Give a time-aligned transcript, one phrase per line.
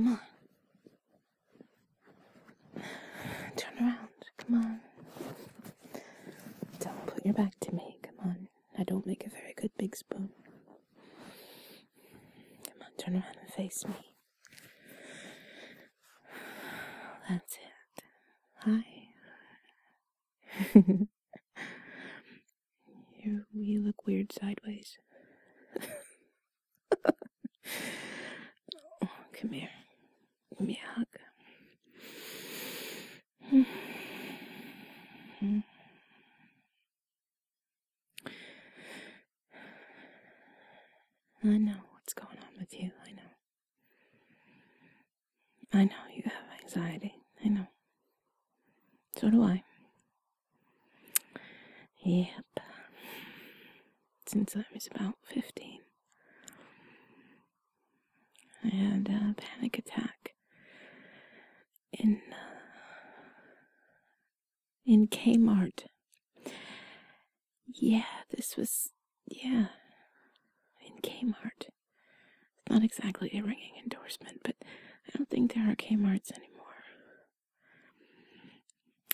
[0.00, 0.20] Come on.
[3.54, 4.08] Turn around.
[4.38, 4.80] Come on.
[6.78, 7.98] Don't put your back to me.
[8.02, 8.48] Come on.
[8.78, 10.30] I don't make a very good big spoon.
[12.64, 13.94] Come on, turn around and face me.
[17.28, 18.02] That's it.
[18.60, 18.84] Hi.
[23.22, 24.96] you, you look weird sideways.
[29.40, 29.68] Come here.
[30.60, 30.78] Me.
[41.42, 42.90] I know what's going on with you.
[43.06, 43.22] I know.
[45.72, 47.14] I know you have anxiety.
[47.44, 47.66] I know.
[49.16, 49.62] So do I.
[52.04, 52.44] Yep.
[54.26, 55.80] Since I was about 15,
[58.64, 60.19] I had a panic attack
[62.02, 62.36] in uh,
[64.86, 65.84] in Kmart.
[67.66, 68.90] Yeah, this was
[69.26, 69.66] yeah
[70.86, 71.68] in Kmart.
[71.68, 76.56] It's not exactly a ringing endorsement, but I don't think there are Kmarts anymore.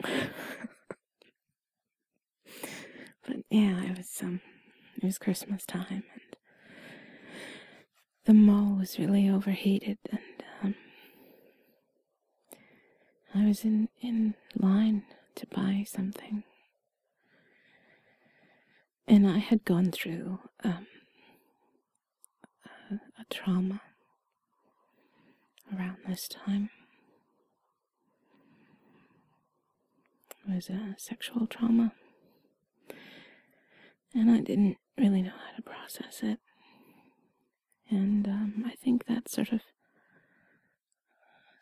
[3.26, 4.40] but yeah, it was um,
[4.96, 6.36] it was Christmas time, and
[8.24, 10.47] the mall was really overheated, and um,
[13.38, 15.04] I was in in line
[15.36, 16.44] to buy something,
[19.06, 20.86] and I had gone through um,
[22.90, 23.80] a, a trauma
[25.74, 26.70] around this time.
[30.48, 31.92] It was a sexual trauma.
[34.14, 36.38] And I didn't really know how to process it.
[37.90, 39.60] And um, I think that sort of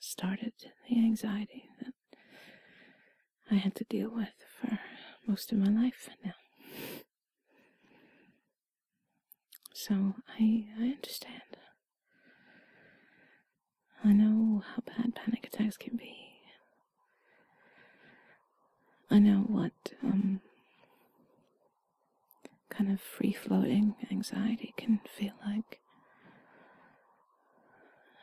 [0.06, 0.52] started
[0.88, 1.92] the anxiety that
[3.50, 4.78] I had to deal with for
[5.26, 6.34] most of my life now.
[9.72, 11.42] So I, I understand.
[14.04, 16.14] I know how bad panic attacks can be.
[19.10, 19.72] I know what
[20.02, 20.40] um,
[22.70, 25.80] kind of free floating anxiety can feel like.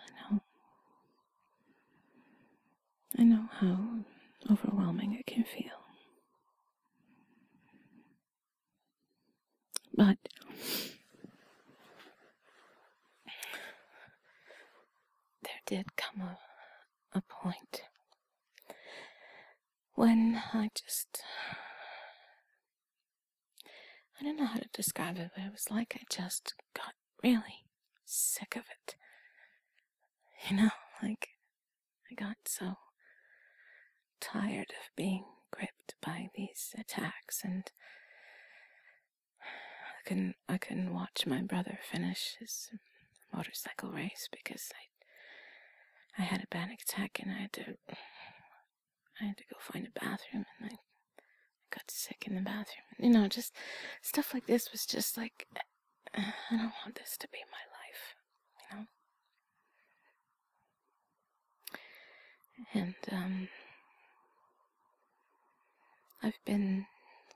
[0.08, 0.42] I know.
[3.18, 3.78] I know how
[4.52, 5.72] overwhelming it can feel.
[9.96, 10.18] But
[15.44, 16.38] there did come a,
[17.18, 17.84] a point
[19.94, 21.22] when I just.
[24.20, 27.66] I don't know how to describe it, but it was like I just got really
[28.06, 28.96] sick of it.
[30.50, 30.70] You know,
[31.02, 31.30] like
[32.12, 32.78] I got so
[34.24, 37.72] tired of being gripped by these attacks and
[39.42, 42.70] I couldn't I couldn't watch my brother finish his
[43.34, 47.76] motorcycle race because I I had a panic attack and I had to
[49.22, 50.76] I had to go find a bathroom and I
[51.72, 52.86] got sick in the bathroom.
[53.00, 53.54] You know, just
[54.02, 55.48] stuff like this was just like
[56.16, 58.16] I don't want this to be my life,
[58.72, 58.86] you know.
[62.74, 63.50] And um
[66.24, 66.86] I've been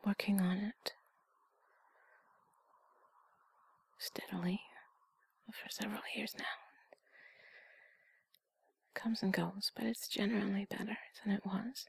[0.05, 0.93] working on it
[3.99, 4.61] steadily
[5.51, 6.45] for several years now.
[8.95, 11.85] It comes and goes, but it's generally better than it was.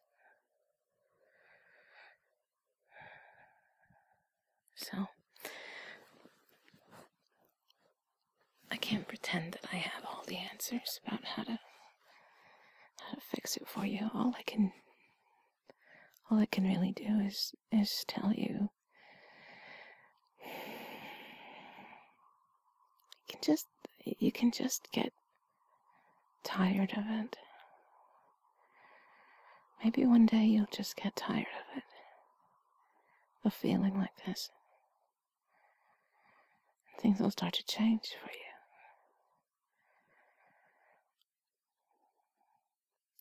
[4.74, 5.06] So,
[8.70, 11.58] I can't pretend that I have all the answers about how to
[13.00, 14.10] how to fix it for you.
[14.14, 14.72] All I can
[16.30, 18.68] all it can really do is is tell you
[20.44, 20.48] you
[23.28, 23.66] can just
[24.18, 25.12] you can just get
[26.44, 27.36] tired of it.
[29.84, 31.84] Maybe one day you'll just get tired of it.
[33.44, 34.50] Of feeling like this.
[37.00, 38.38] Things will start to change for you.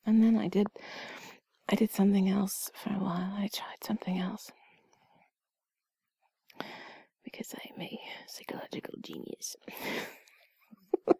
[0.05, 0.67] And then I did
[1.69, 3.33] I did something else for a while.
[3.35, 4.51] I tried something else.
[7.23, 9.55] Because I'm a psychological genius.
[11.05, 11.17] well,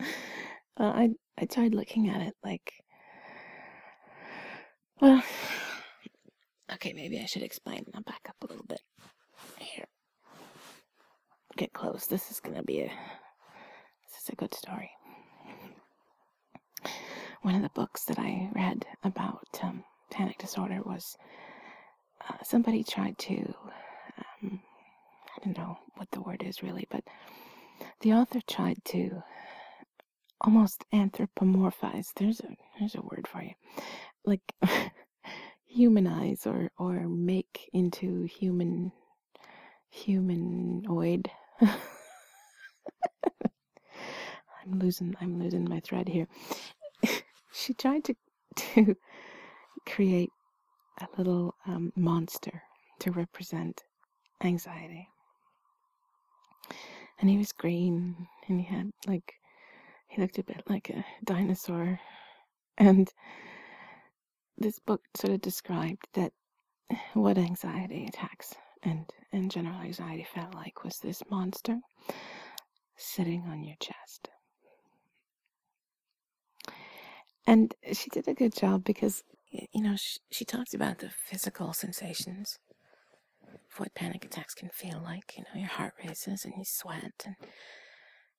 [0.00, 0.04] uh,
[0.76, 2.72] I I tried looking at it like
[5.00, 5.22] well
[6.72, 7.84] Okay, maybe I should explain.
[7.94, 8.80] I'll back up a little bit.
[9.58, 9.86] Here.
[11.56, 12.06] Get close.
[12.06, 14.90] This is gonna be a this is a good story.
[17.42, 21.16] One of the books that I read about um, panic disorder was
[22.28, 23.54] uh, somebody tried to,
[24.42, 24.60] um,
[25.36, 27.04] I don't know what the word is really, but
[28.00, 29.22] the author tried to
[30.40, 32.08] almost anthropomorphize.
[32.16, 32.48] There's a
[32.78, 33.52] there's a word for you,
[34.24, 34.42] like
[35.66, 38.92] humanize or or make into human
[39.90, 41.30] humanoid.
[41.62, 41.70] I'm
[44.78, 46.26] losing I'm losing my thread here.
[47.60, 48.14] She tried to
[48.56, 48.96] to
[49.86, 50.30] create
[51.00, 52.62] a little um, monster
[53.00, 53.82] to represent
[54.42, 55.08] anxiety.
[57.20, 59.34] And he was green and he had like
[60.08, 62.00] he looked a bit like a dinosaur.
[62.78, 63.08] And
[64.58, 66.32] this book sort of described that
[67.14, 71.78] what anxiety attacks and, and general anxiety felt like was this monster
[72.96, 74.28] sitting on your chest.
[77.50, 81.72] And she did a good job because, you know, she, she talked about the physical
[81.72, 82.60] sensations
[83.42, 85.36] of what panic attacks can feel like.
[85.36, 87.34] You know, your heart races and you sweat and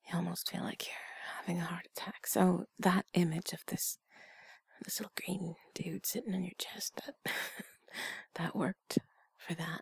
[0.08, 2.26] you almost feel like you're having a heart attack.
[2.26, 3.98] So that image of this
[4.86, 7.34] this little green dude sitting on your chest that
[8.36, 8.98] that worked
[9.38, 9.82] for that.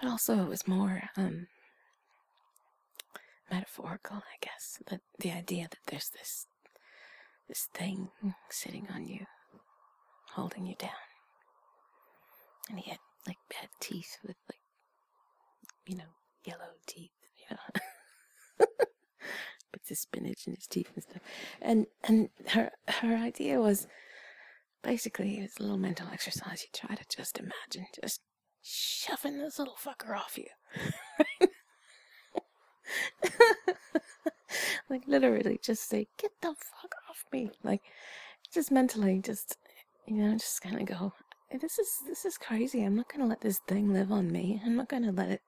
[0.00, 1.48] But also it was more um
[3.50, 4.78] metaphorical, I guess.
[4.88, 6.46] That the idea that there's this
[7.48, 8.10] this thing
[8.50, 9.26] sitting on you,
[10.34, 10.90] holding you down.
[12.68, 14.60] And he had like bad teeth with like
[15.86, 16.04] you know,
[16.44, 17.10] yellow teeth,
[17.50, 18.66] know.
[19.72, 21.22] puts his spinach in his teeth and stuff.
[21.60, 23.86] And and her her idea was
[24.82, 26.62] basically it was a little mental exercise.
[26.62, 28.20] You try to just imagine just
[28.62, 30.46] shoving this little fucker off you.
[34.90, 36.85] like literally just say, Get the fuck
[37.16, 37.50] off me.
[37.62, 37.82] Like
[38.52, 39.56] just mentally just
[40.06, 41.12] you know, just kinda go,
[41.60, 42.84] This is this is crazy.
[42.84, 44.60] I'm not gonna let this thing live on me.
[44.64, 45.42] I'm not gonna let it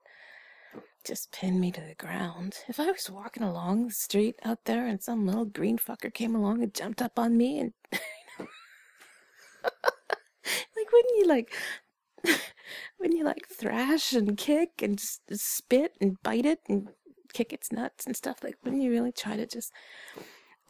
[1.05, 2.57] just pin me to the ground.
[2.69, 6.35] If I was walking along the street out there and some little green fucker came
[6.35, 8.03] along and jumped up on me and like
[10.93, 11.53] wouldn't you like
[12.99, 16.89] wouldn't you like thrash and kick and just spit and bite it and
[17.33, 19.73] kick its nuts and stuff like wouldn't you really try to just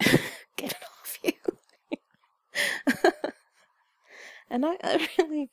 [0.57, 1.33] get it off you
[4.59, 5.51] and I, I really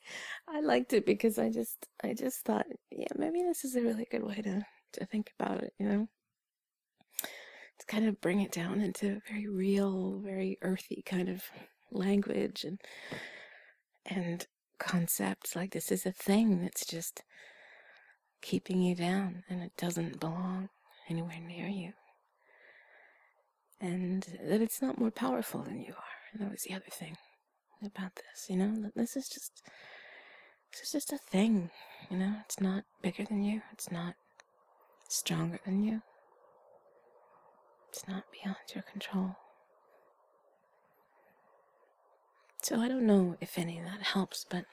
[0.48, 4.06] I liked it because I just I just thought yeah maybe this is a really
[4.10, 4.62] good way to
[4.94, 6.08] to think about it you know?
[7.78, 11.42] To kind of bring it down into very real very earthy kind of
[11.90, 12.80] language and
[14.04, 14.46] and
[14.78, 17.22] concepts like this is a thing that's just
[18.42, 20.68] keeping you down and it doesn't belong
[21.08, 21.92] anywhere near you.
[23.80, 27.16] And that it's not more powerful than you are And that was the other thing
[27.84, 28.90] about this, you know?
[28.94, 29.62] This is just
[30.72, 31.70] this is just a thing,
[32.10, 32.34] you know?
[32.44, 33.62] It's not bigger than you.
[33.72, 34.14] It's not
[35.08, 36.02] stronger than you.
[37.90, 39.36] It's not beyond your control.
[42.62, 44.64] So I don't know if any of that helps, but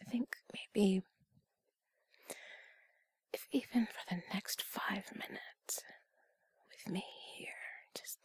[0.00, 1.02] I think maybe
[3.32, 5.82] if even for the next five minutes
[6.68, 7.04] with me
[7.36, 7.48] here,
[7.94, 8.18] just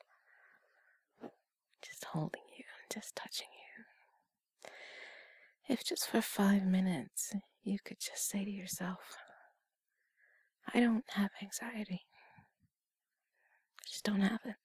[2.15, 4.71] holding you and just touching you.
[5.67, 9.17] If just for five minutes you could just say to yourself,
[10.73, 12.05] I don't have anxiety.
[13.81, 14.55] I just don't have it.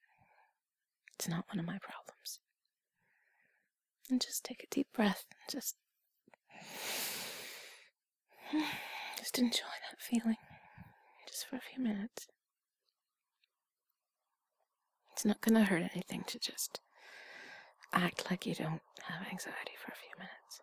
[1.14, 2.38] It's not one of my problems.
[4.08, 5.74] And just take a deep breath and just
[9.18, 10.36] just enjoy that feeling
[11.28, 12.28] just for a few minutes.
[15.12, 16.80] It's not going to hurt anything to just
[17.92, 20.60] act like you don't have anxiety for a few minutes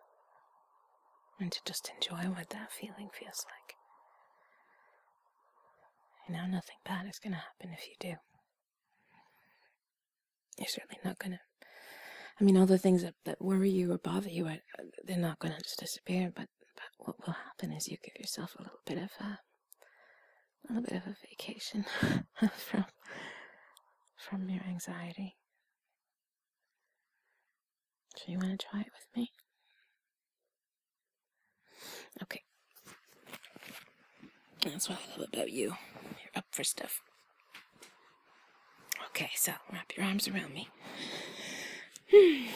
[1.40, 3.74] and to just enjoy what that feeling feels like.
[6.28, 8.16] You know, nothing bad is going to happen if you do.
[10.58, 11.38] You're certainly not going to.
[12.40, 14.48] I mean, all the things that, that worry you or bother you,
[15.04, 16.30] they're not going to just disappear.
[16.34, 19.38] But, but what will happen is you give yourself a little bit of a,
[20.68, 21.84] a little bit of a vacation
[22.56, 22.84] from
[24.16, 25.37] from your anxiety.
[28.18, 29.30] So you want to try it with me?
[32.22, 32.42] Okay.
[34.64, 35.66] That's what I love about you.
[35.68, 37.00] You're up for stuff.
[39.10, 40.68] Okay, so wrap your arms around me.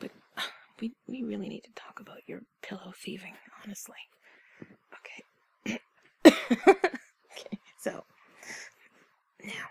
[0.00, 0.42] but uh,
[0.80, 3.96] we we really need to talk about your pillow thieving, honestly.
[4.94, 5.78] Okay.
[6.26, 8.04] okay, so
[9.44, 9.66] now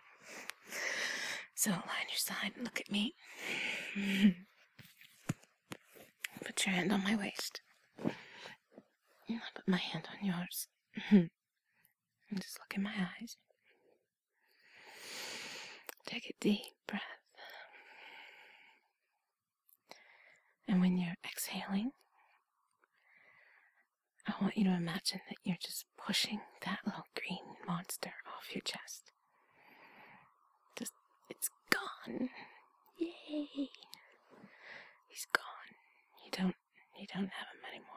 [1.55, 3.15] So lie on your side and look at me.
[6.45, 7.61] Put your hand on my waist.
[8.03, 10.67] I'll put my hand on yours.
[11.11, 11.29] and
[12.41, 13.37] just look in my eyes.
[16.05, 17.01] Take a deep breath.
[20.67, 21.91] And when you're exhaling,
[24.27, 28.61] I want you to imagine that you're just pushing that little green monster off your
[28.61, 29.11] chest.
[30.77, 30.93] Just,
[31.29, 32.29] it's gone.
[32.97, 33.69] Yay!
[35.13, 35.75] He's gone.
[36.25, 36.55] You don't,
[36.99, 37.87] you don't have him anymore.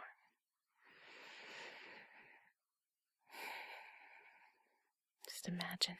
[5.27, 5.97] Just imagine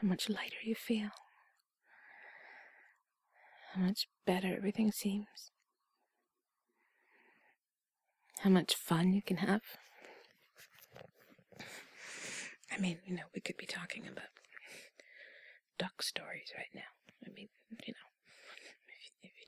[0.00, 1.08] how much lighter you feel,
[3.72, 5.52] how much better everything seems
[8.40, 9.62] how much fun you can have.
[12.70, 14.28] I mean, you know, we could be talking about
[15.78, 16.90] duck stories right now.
[17.26, 17.48] I mean,
[17.86, 18.07] you know,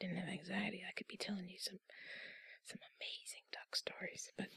[0.01, 1.79] didn't have anxiety, I could be telling you some
[2.65, 4.49] some amazing duck stories, but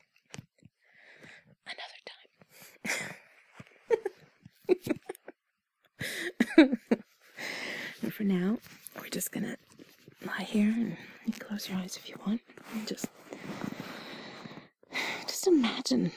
[1.68, 2.14] another time.
[8.12, 8.58] for now,
[9.00, 9.58] we're just gonna
[10.26, 12.42] lie here and close your eyes if you want.
[12.74, 13.08] And just
[15.28, 16.12] just imagine,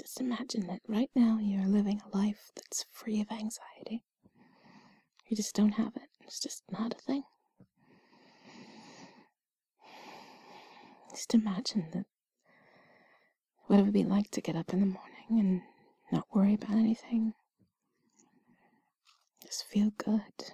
[0.00, 4.02] just imagine that right now you're living a life that's free of anxiety.
[5.28, 6.08] You just don't have it.
[6.26, 7.22] It's just not a thing.
[11.14, 12.06] Just imagine that
[13.66, 15.62] what it would be like to get up in the morning and
[16.12, 17.34] not worry about anything.
[19.44, 20.52] Just feel good.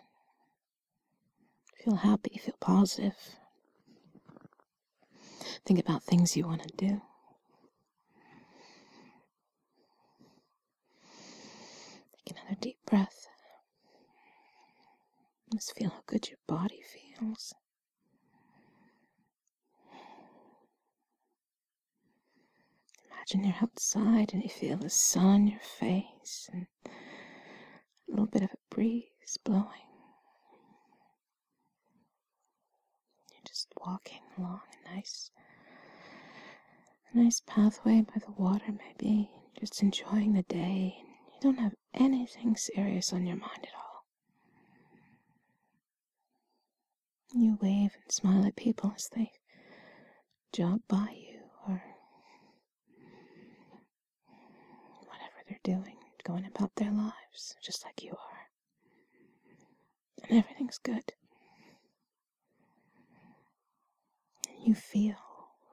[1.83, 3.17] Feel happy, feel positive.
[5.65, 7.01] Think about things you want to do.
[12.27, 13.27] Take another deep breath.
[15.55, 17.55] Just feel how good your body feels.
[23.33, 28.43] Imagine you're outside and you feel the sun on your face and a little bit
[28.43, 29.67] of a breeze blowing.
[33.31, 35.31] You're just walking along a nice
[37.13, 40.95] a nice pathway by the water, maybe, just enjoying the day.
[41.33, 44.05] You don't have anything serious on your mind at all.
[47.33, 49.31] You wave and smile at people as they
[50.53, 51.83] jog by you or
[55.07, 58.49] whatever they're doing, going about their lives, just like you are.
[60.29, 61.13] And everything's good.
[64.65, 65.17] You feel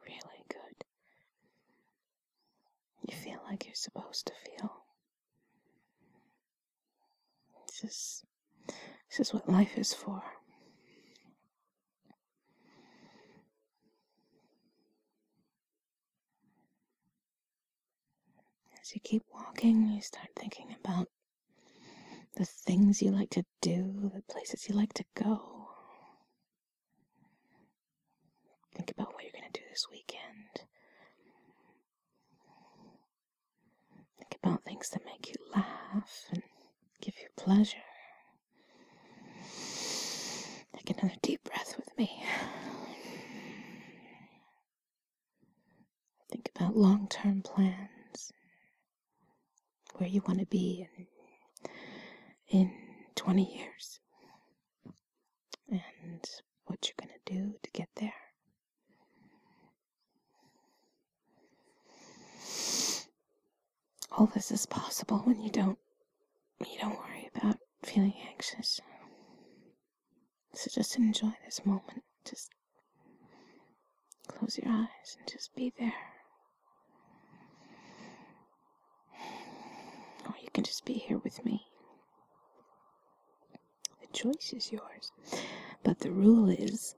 [0.05, 0.86] really good.
[3.07, 4.84] you feel like you're supposed to feel.
[7.67, 8.25] This is,
[9.10, 10.22] this is what life is for.
[18.88, 21.10] As you keep walking, you start thinking about
[22.38, 25.67] the things you like to do, the places you like to go.
[28.75, 30.63] Think about what you're going to do this weekend.
[34.17, 36.44] Think about things that make you laugh and
[37.01, 37.77] give you pleasure.
[40.77, 42.24] Take another deep breath with me.
[46.32, 47.87] Think about long term plans,
[49.98, 52.72] where you want to be in, in
[53.16, 54.00] 20 years,
[55.70, 56.30] and
[56.66, 58.13] what you're going to do to get there.
[64.18, 65.77] all this is possible when you don't
[66.62, 68.80] you don't worry about feeling anxious.
[70.56, 72.04] So just enjoy this moment.
[72.27, 72.50] Just
[74.27, 75.94] close your eyes and just be there.
[80.25, 81.68] Or you can just be here with me.
[84.02, 85.12] The choice is yours.
[85.84, 86.96] But the rule is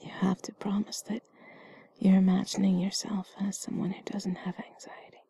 [0.00, 1.20] you have to promise that
[1.98, 5.24] you're imagining yourself as someone who doesn't have anxiety.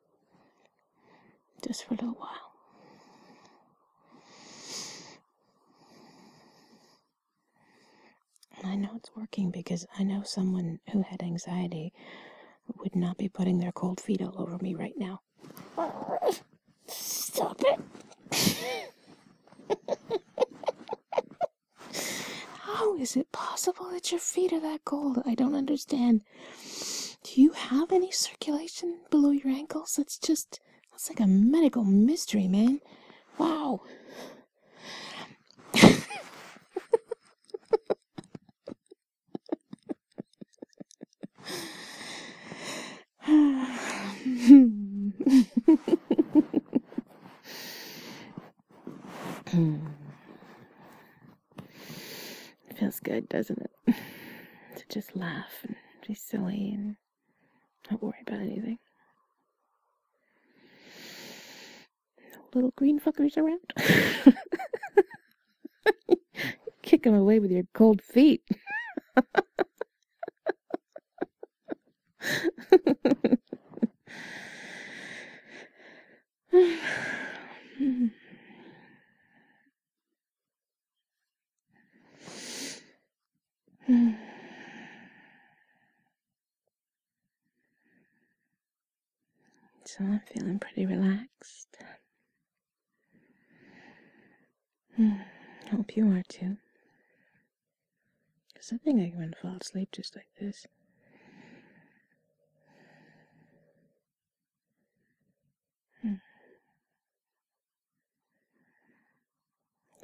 [1.67, 2.53] Just for a little while.
[8.63, 11.93] I know it's working because I know someone who had anxiety
[12.79, 15.19] would not be putting their cold feet all over me right now.
[16.87, 17.81] Stop it.
[22.61, 25.23] How is it possible that your feet are that cold?
[25.25, 26.23] I don't understand.
[27.25, 29.95] Do you have any circulation below your ankles?
[29.97, 30.61] That's just,
[30.91, 32.81] that's like a medical mystery, man.
[33.39, 33.83] Wow.
[52.77, 53.95] Feels good, doesn't it?
[54.75, 55.77] To just laugh and
[56.09, 56.97] be silly and
[57.91, 58.79] not worry about anything.
[62.55, 63.61] Little green fuckers around.
[66.83, 68.49] Kick them away with your cold feet.
[89.95, 91.77] So I'm feeling pretty relaxed.
[95.71, 96.57] Hope you are too.
[98.55, 100.67] Because I think I can fall asleep just like this.
[106.01, 106.15] Hmm.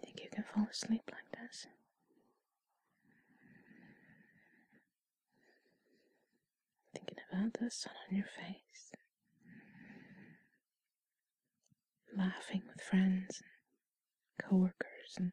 [0.04, 1.66] Think you can fall asleep like this?
[6.94, 8.92] Thinking about the sun on your face,
[12.16, 15.32] laughing with friends and coworkers, and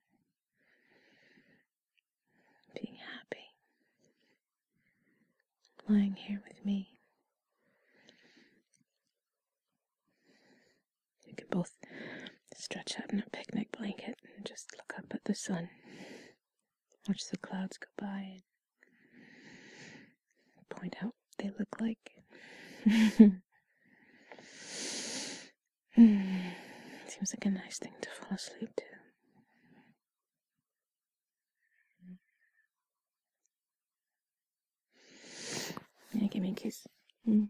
[2.74, 3.46] being happy,
[5.88, 7.00] lying here with me.
[11.26, 11.72] You can both
[12.56, 15.70] stretch out in a picnic blanket and just look up at the sun,
[17.08, 18.42] watch the clouds go by,
[20.58, 23.42] and point out what they look like.
[25.96, 26.50] Hmm.
[27.08, 28.84] Seems like a nice thing to fall asleep to.
[36.16, 36.88] Yeah, give me a kiss.
[37.28, 37.50] Mm.